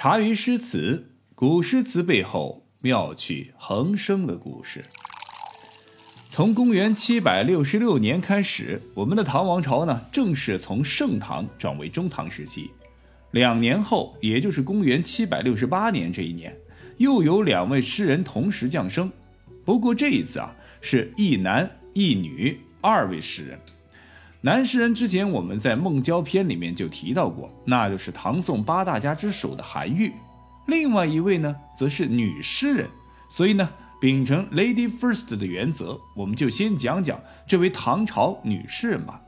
[0.00, 4.84] 茶余诗词，古诗词背后妙趣横生的故事。
[6.28, 12.70] 从公元七百六十六年开始，我们的唐王朝呢，正式从盛唐转为中唐时期。
[13.32, 16.56] 两年后，也就是公元七百六十八年这一年，
[16.98, 19.10] 又有两位诗人同时降生。
[19.64, 23.58] 不过这一次啊，是一男一女二位诗人。
[24.40, 30.12] 男诗人之前我们在《孟郊篇》里面就提到过，那就是唐宋八大家之首的韩愈。
[30.68, 32.86] 另外一位呢，则是女诗人。
[33.28, 33.68] 所以呢，
[34.00, 39.20] 秉承 “lady first” 的原则，我们就先讲讲这位唐朝女诗人吧。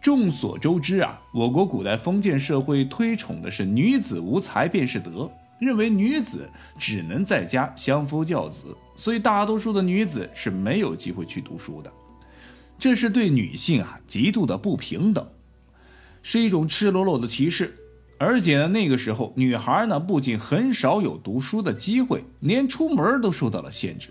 [0.00, 11.92] 众所周知啊，我国古代封建社会推崇的是女子无才便是德，认为女子只能在家相夫教子，所以大多数的女子是没有机会去读书的。
[12.80, 15.28] 这是对女性啊极度的不平等，
[16.22, 17.76] 是一种赤裸裸的歧视。
[18.16, 24.08] 而且呢，那个时候女孩呢不仅很少有读书的机会，连出门都受到了限制。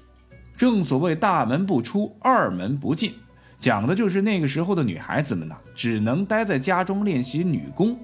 [0.56, 3.14] 正所谓大门不出，二门不进，
[3.58, 7.98] 讲的就是那个时候的女孩子们呢只能待在家中练习女工，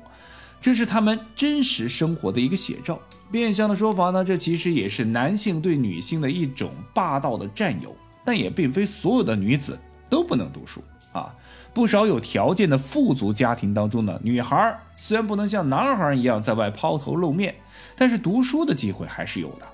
[0.60, 3.00] 这是她们真实生活的一个写照。
[3.32, 7.96] 变相的说法呢，这其实也是男性对女性的一种霸道的占有。
[8.28, 9.78] 但也并非所有的女子。
[10.10, 11.34] 都不能读书啊！
[11.74, 17.54] 不少有条件的富足家庭当中呢，女孩虽然不能像男孩一样在外抛头露面，
[17.98, 19.68] 但是读书的机会还是有的。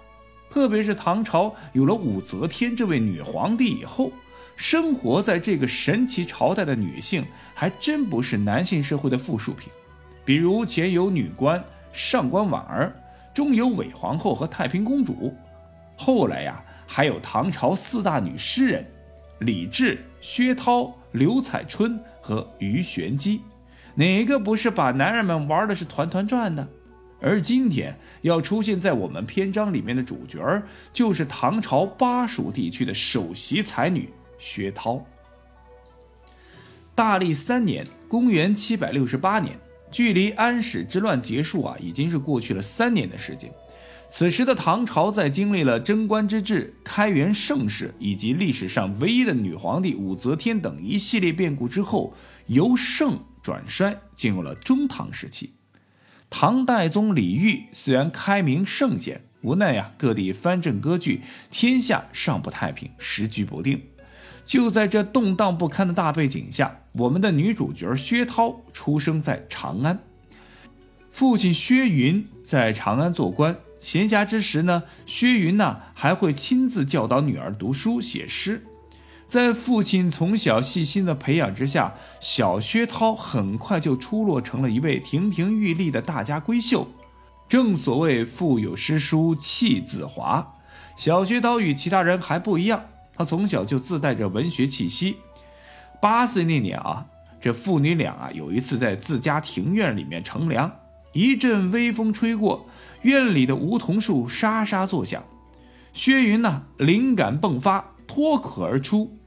[0.49, 4.11] 特别是唐朝有了武则天这位女皇帝以后，
[4.55, 9.71] 生活在这个神奇朝代的女性还真不是男性社会的附属品。
[10.25, 12.93] 比如前有女官上官婉儿，
[13.33, 15.33] 中有韦皇后和太平公主，
[15.95, 18.85] 后来呀还有唐朝四大女诗人。
[19.39, 23.41] 李治、薛涛、刘彩春和鱼玄机，
[23.95, 26.65] 哪个不是把男人们玩的是团团转的？
[27.19, 30.39] 而今天要出现在我们篇章里面的主角
[30.93, 35.05] 就是唐朝巴蜀地区的首席才女薛涛。
[36.95, 39.55] 大历三年，公元七百六十八年，
[39.91, 43.51] 距离安史之乱结束啊，已经是过去了三年的时间。
[44.13, 52.13] 此时的唐朝在经历了贞观之治、开元盛世以及历史上唯一的女皇帝武则天等一系列变故之后，
[52.47, 55.53] 由盛转衰，进入了中唐时期。
[56.29, 63.81] 唐代宗李煜虽然开明圣贤，无奈呀，各地藩镇割据，天下尚不太平，时局不定。
[64.45, 69.97] 就在这动荡不堪的大背景下，我们的女主角薛涛出生在长安，
[71.09, 73.55] 父亲薛云在长安做官。
[73.81, 78.63] 闲暇之时呢，薛云呢还会亲自教导女儿读书写诗。
[79.25, 86.87] 在父亲从小细心的培养之下，小薛涛很快就出落成了一位亭亭玉立的大家闺秀。
[87.49, 90.55] 正所谓腹有诗书气自华，
[90.95, 95.17] 小薛涛与其他人还不一样，他从小就自带着文学气息。
[95.99, 97.07] 八岁那年啊，
[97.41, 100.71] 这父女俩啊有一次在自家庭院里面乘凉，
[101.13, 102.67] 一阵微风吹过。
[103.03, 105.23] 院里的梧桐树沙沙作响，
[105.93, 109.17] 薛云呢灵感迸发，脱口而出：“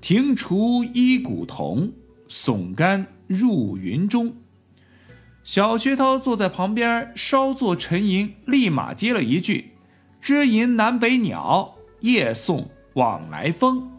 [0.00, 1.92] 庭除一古桐，
[2.28, 4.34] 耸干入云中。”
[5.44, 9.72] 小薛涛坐在旁边稍作沉吟，立马接了一句
[10.22, 13.90] ：“知吟南北鸟，夜送往来风。”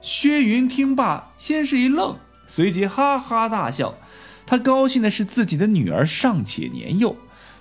[0.00, 2.16] 薛云听罢，先是一愣，
[2.46, 3.94] 随即哈哈大笑。
[4.46, 7.16] 他高兴的是自己的女儿尚且年幼。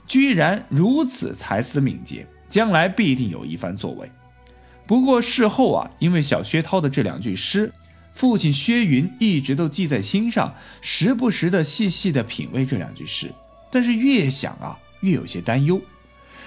[0.07, 4.09] 居然如此才思敏捷，将来必定有一番作为。
[4.87, 7.71] 不过事后啊，因为小薛涛的这两句诗，
[8.13, 13.31] 父亲薛云一直都记在心上，时不时的细细的品味这两句诗。
[13.71, 15.81] 但是越想啊，越有些担忧，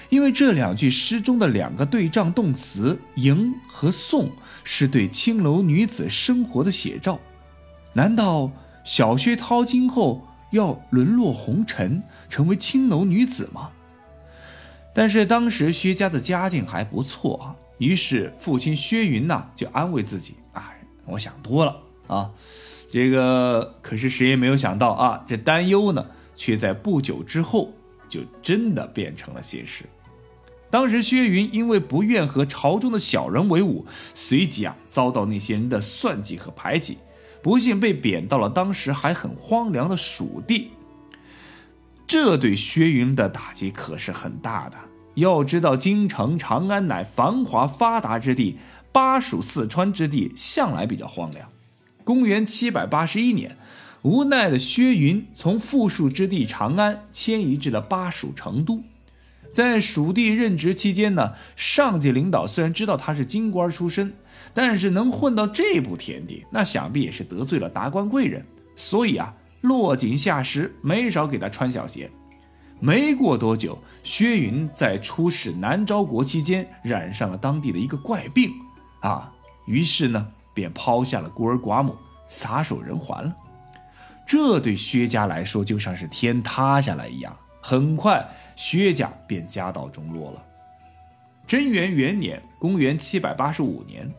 [0.09, 4.31] 因为这两句诗中的两个对仗动词“迎”和“送”，
[4.63, 7.19] 是对青楼女子生活的写照。
[7.93, 8.53] 难道
[8.85, 12.03] 小薛涛今后要沦落红尘？
[12.29, 13.71] 成为青楼女子吗？
[14.95, 21.77] 但是当时薛家的家境还不错啊，于是父亲薛云呐就安慰自己：“哎，我想多了
[22.07, 22.31] 啊。”
[22.91, 27.71] 这个可是谁也没有想到啊，这担忧呢，却在不久之后
[28.09, 29.85] 就真的变成了现实。
[30.71, 33.85] 当时薛云因为不愿和朝中的小人为伍，
[34.15, 36.97] 随即啊遭到那些人的算计和排挤，
[37.43, 40.71] 不幸被贬到了当时还很荒凉的蜀地。
[42.07, 44.77] 这对薛云的打击可是很大的。
[45.15, 48.57] 要知道，京城长安乃繁华发达之地，
[48.93, 51.49] 巴蜀、四川之地向来比较荒凉。
[52.05, 53.57] 公元七百八十一年，
[54.03, 58.83] 无奈的薛云从富庶之地长安迁移至了巴蜀成都。
[59.59, 64.15] 在蜀地任职期间呢，上级领导虽然知道他是京官出身，
[64.55, 68.47] 但是能混到这步田地，那想必也是得罪了达官贵人，
[68.77, 72.09] 所以啊，落井下石，没少给他穿小鞋。
[72.79, 78.53] 没过多久，薛云在出使南诏国期间染上了当地的一个怪病，
[79.01, 79.29] 啊，
[79.67, 81.97] 于是呢，便抛下了孤儿寡母，
[82.29, 83.35] 撒手人寰了。
[84.25, 90.45] 这对薛家来说就像是天塌下来一样，很快薛家便家道中落了。
[91.47, 94.11] 贞元元年（公元785年），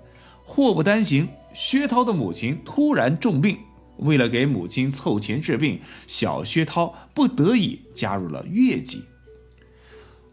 [0.44, 3.58] 祸不单行，薛涛的母亲突然重病。
[3.98, 9.04] 为了给母亲凑钱治病，小薛涛不得已加入了越籍。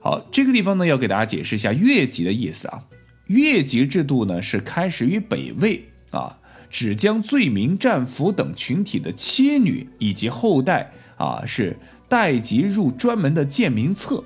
[0.01, 2.85] 好，这个地方呢，要给大家解释一下越籍的意思啊。
[3.27, 6.39] 越籍制度呢，是开始于北魏啊。
[6.69, 11.77] 只将罪民、战俘等群体的妻女以及后代啊，是
[12.09, 14.23] 代籍入专门的贱民册。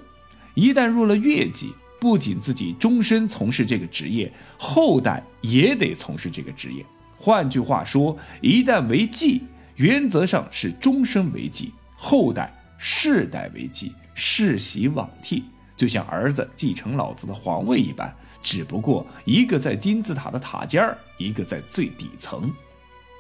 [0.55, 6.85] 一旦入了越籍，不仅自己终身从事这个职业，后代也得从事这个职业。
[7.17, 9.41] 换句话说，一旦为妓，
[9.77, 15.45] 原则上是终身为妓，后代世代为妓，世袭罔替，
[15.77, 18.13] 就像儿子继承老子的皇位一般。
[18.43, 22.51] 只不过一个在金字塔的塔尖儿，一个在最底层。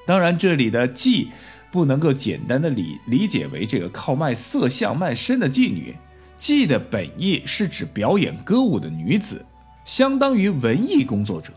[0.07, 1.29] 当然，这里的妓
[1.71, 5.95] 不能够简单的理理解为这个靠卖色相卖身的妓女。
[6.39, 9.45] 妓的本意是指表演歌舞的女子，
[9.85, 11.53] 相当于文艺工作者，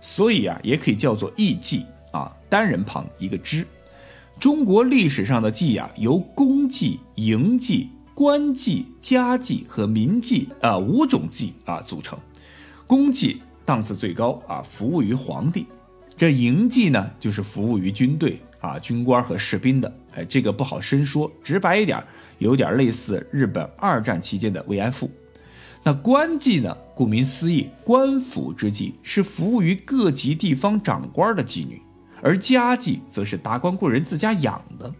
[0.00, 3.66] 所以啊，也可以叫做艺妓啊，单人旁一个之。
[4.38, 12.18] 中国历史上的妓啊，由公妓、营妓、官妓、家妓和民妓啊五种妓啊组成。
[12.86, 15.64] 公妓档次最高啊，服务于皇帝；
[16.14, 19.92] 这营妓呢，就是服务于军队啊，军官和士兵的。
[20.14, 22.02] 哎，这个不好深说，直白一点，
[22.38, 25.10] 有点类似日本二战期间的慰安妇。
[25.82, 31.76] 那官妓呢，顾名思义，官府之妓是服务于各级地方长官的妓女；
[32.22, 34.90] 而家妓则是达官贵人自家养的；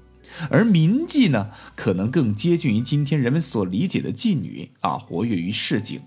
[0.49, 6.01] 而民妓呢，可能更接近于今天人们所理解的妓女啊，活跃于市井。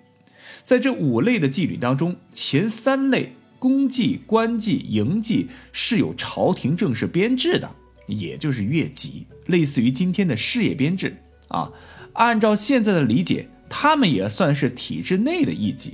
[0.62, 7.70] 在这五类的妓女当中，前三类公祭、官祭、营祭是有朝廷正式编制的，
[8.08, 11.16] 也就是越级，类似于今天的事业编制
[11.50, 11.70] 啊。
[12.14, 15.92] 按照现在的理解，他们也算是体制内的艺妓，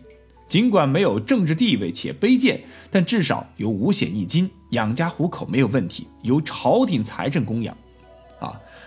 [0.47, 7.75] 尽管没有政治地位且卑贱，但至少有五险一金，养家糊口没有问题，由朝廷财政供养。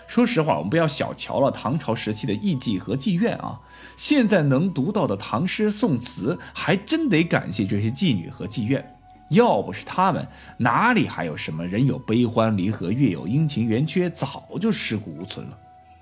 [0.08, 3.60] 说实话，我们不要小瞧了唐朝时期的艺妓和妓院啊。
[3.94, 8.98] 现在能读到的唐诗宋词，还真得感谢这些妓女和妓院。
[9.28, 10.26] 要不是他们，
[10.56, 15.58] 哪里还有什么人有悲欢离合，月有阴晴圆缺，早就尸骨无存了。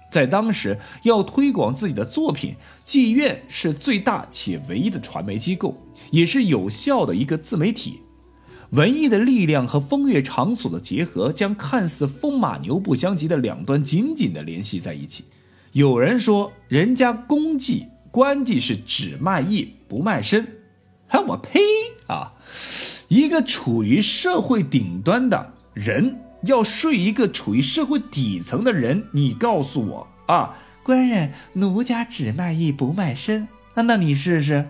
[0.08, 2.55] 在当时，要推广自己的作品，
[2.85, 5.76] 妓院是最大且唯一的传媒机构，
[6.12, 8.00] 也是有效的一个自媒体。
[8.70, 15.24] 文艺的力量和风月场所的结合，将看似风马牛不相及的两端紧紧地联系在一起。
[15.72, 20.46] 有人说，人家公妓、官妓是只卖艺不卖身，
[21.06, 21.60] 哈，我呸
[22.06, 22.32] 啊！
[23.08, 30.56] 一个处于社会顶端的人要睡一个处于社会底层的人，你告诉我啊？
[30.82, 34.67] 官人，奴家只卖艺不卖身，那那你试试。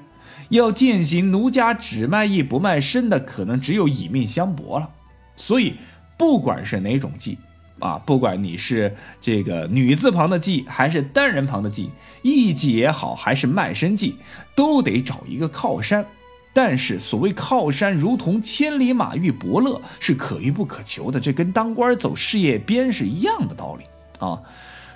[0.48, 4.88] 要践行奴家只卖艺不卖身的，可能只有以命相搏了。
[5.36, 5.74] 所以，
[6.16, 7.36] 不管是哪种妓，
[7.78, 11.88] 啊，不管你是这个女字旁的妓，还是单人旁的妓，
[12.22, 14.14] 艺妓也好，还是卖身妓，
[14.54, 16.06] 都得找一个靠山。
[16.54, 21.20] 但是，所谓靠山，如同千里马遇伯乐，是可遇不可求的。
[21.20, 23.84] 这跟当官走事业编是一样的道理
[24.24, 24.40] 啊。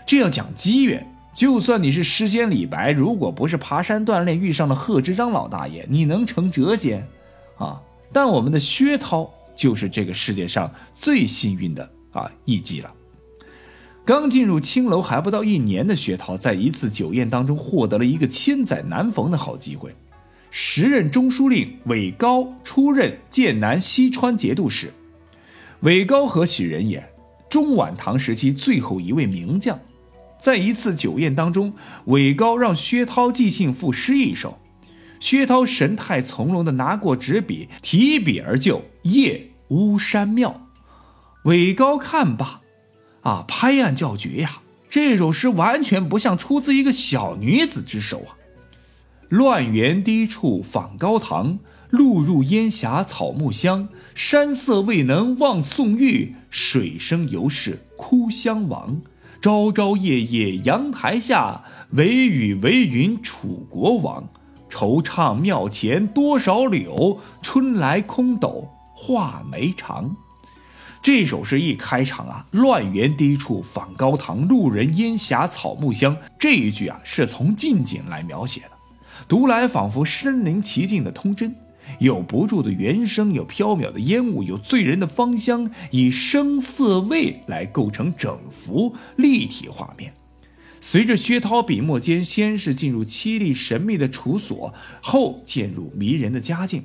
[0.07, 1.07] 这要讲机缘。
[1.33, 7.07] 就算你是诗仙李白，如果不是爬山锻炼遇上了贺知章老大爷，你能成谪仙？
[7.57, 7.81] 啊！
[8.13, 12.93] 但我们的薛涛就是这个世界上最幸运的啊艺妓了。
[14.05, 19.95] 刚进入青楼还不到一年的薛涛，在一次酒宴当中获得了一个千载难逢的好机会。
[20.51, 24.93] 时任中书令韦高出任剑南西川节度使。
[25.81, 27.09] 韦高何许人也？
[27.49, 29.79] 中晚唐时期最后一位名将。
[30.41, 31.75] 在一次酒宴当中，
[32.07, 34.59] 韦高让薛涛即兴赋诗一首，
[35.21, 40.51] 薛涛神态从容地拿过纸笔，提笔而就《夜巫山庙》。
[41.45, 42.63] 韦高看罢，
[43.23, 44.63] 啊，拍案叫绝呀！
[44.89, 48.37] 这首诗完全不像出自一个小女子之手啊！
[49.29, 51.59] 乱园低处访高堂，
[51.91, 59.01] 路入烟霞草木香，山色未能望宋玉，水声犹是哭襄王。
[59.43, 64.29] 朝朝夜夜阳台下，惟雨惟云楚国王。
[64.71, 70.15] 惆怅庙前多少柳，春来空斗画眉长。
[71.01, 76.15] 这首诗一开场啊，乱园低处访高堂，路人烟霞草木香。
[76.39, 78.71] 这一句啊，是从近景来描写的，
[79.27, 81.57] 读来仿佛身临其境的通真。
[82.01, 90.15] 有不住的原声，有飘渺的烟雾，有醉人的芳香，以声色味来构成整幅立体画面。
[90.81, 96.85] 随着薛涛笔墨间，先是进入凄厉神秘的处所，后渐入迷人的佳境。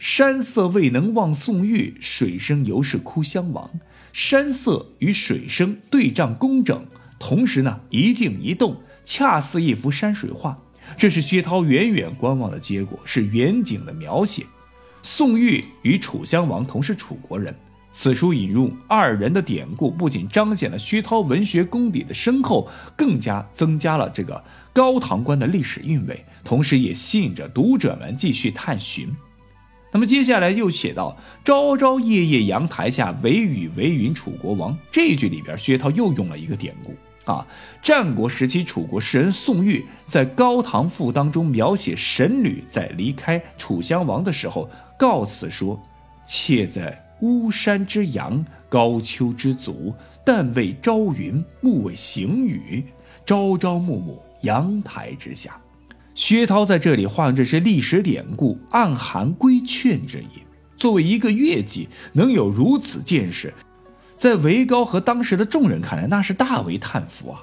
[0.00, 3.70] 山色未能望宋玉，水声犹是哭襄王。
[4.12, 6.86] 山色与水声对仗工整，
[7.20, 10.63] 同时呢一静一动，恰似一幅山水画。
[10.96, 14.46] 这是薛涛远远观望的结果，是远景的描写。
[15.02, 17.54] 宋玉与楚襄王同是楚国人，
[17.92, 29.08] 此书引入二人的典故，不仅彰显了薛涛文学功底的深厚，更加增加了这个高唐关的历史韵味，同时也吸引着读者们继续探寻。
[29.92, 36.96] 那么接下来又写到“朝朝夜夜阳台下，惟雨惟云楚国王”这一句里边，薛涛又用了一个典故。
[37.24, 37.46] 啊，
[37.82, 45.80] 战国时期楚国诗人宋玉在《高唐赋》当中描写神女在离开楚襄王的时候，告辞说
[46.26, 52.84] ：“妾在巫山之阳，高丘之足，但为朝云，暮为行雨，
[53.24, 55.58] 朝朝暮暮阳台之下。”
[56.14, 60.42] 薛涛在这里化用这些历史典故，暗含规劝之意。
[60.76, 63.52] 作为一个乐伎，能有如此见识。
[64.16, 67.42] 在韦高和当时的众人看来，那是大为叹服啊！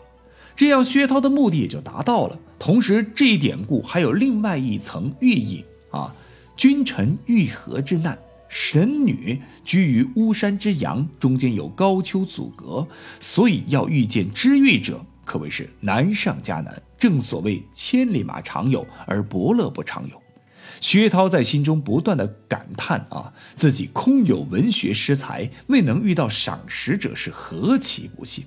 [0.56, 2.38] 这样，薛涛的目的也就达到了。
[2.60, 6.13] 同时，这一典故还有另外一层寓意啊：
[6.56, 12.88] 君臣遇合之难，神女居于巫山之阳，中间有高丘阻隔，
[13.20, 16.82] 所以要遇见知遇者，可谓是难上加难。
[17.00, 20.21] 正所谓千里马常有，而伯乐不常有。
[20.82, 28.44] 薛涛在心中不断的感叹啊，自己空有文学诗才，未能遇到赏识者是何其不幸。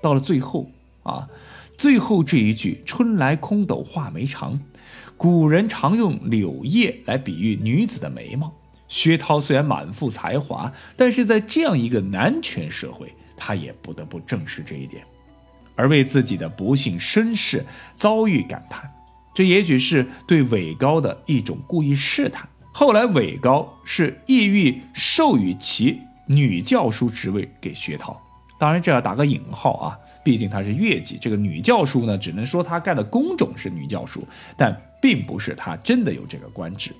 [0.00, 0.70] 到了最后
[1.02, 1.28] 啊，
[1.76, 4.58] 最后这一句“春来空斗画眉长”，
[5.18, 8.52] 古人常用柳叶来比喻女子的眉毛。
[8.86, 15.02] 薛涛虽然满腹才华，但是在这样一个男权社会，他也不得不正视这一点，
[15.74, 18.88] 而为自己的不幸身世遭遇感叹。
[19.38, 22.48] 这也许是对韦高的一种故意试探。
[22.72, 28.20] 后来韦高是意欲授予其女教书职位给薛涛，
[28.58, 31.16] 当然这要打个引号啊，毕竟他是乐伎。
[31.20, 34.26] 这个女教书呢，只能说他干的工种是女教书，
[34.56, 36.90] 但并不是他真的有这个官职。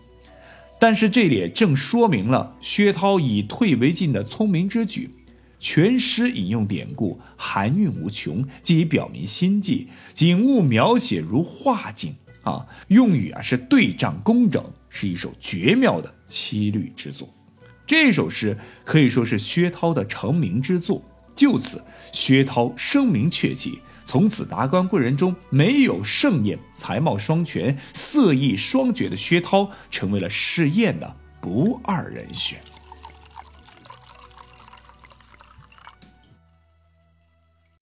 [0.78, 5.10] 但是这里也正说明了薛涛以退为进的聪明之举。
[5.58, 12.14] 全诗引用典故，含韵无穷，既已表明心迹，景物描写如画境。
[12.48, 17.28] 啊，用语啊是对仗工整，是一首绝妙的七律之作。
[17.86, 21.02] 这首诗可以说是薛涛的成名之作。
[21.34, 32.58] 就此，薛涛声名鹊起，从此达官贵人中没有盛宴，才貌双全、色艺双绝的薛涛，成为了试验的不二人选。